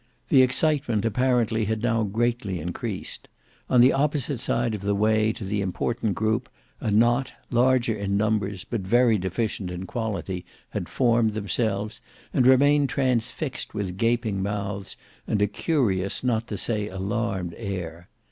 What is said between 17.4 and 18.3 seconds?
air.